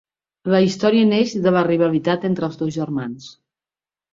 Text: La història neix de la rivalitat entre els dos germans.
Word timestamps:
La 0.53 0.61
història 0.67 1.09
neix 1.09 1.35
de 1.43 1.53
la 1.57 1.63
rivalitat 1.67 2.25
entre 2.31 2.49
els 2.51 2.59
dos 2.63 2.75
germans. 2.79 3.29